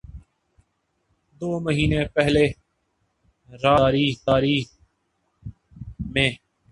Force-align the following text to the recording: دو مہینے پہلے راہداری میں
دو 1.41 1.49
مہینے 1.65 2.01
پہلے 2.15 2.45
راہداری 3.49 4.57
میں 6.13 6.29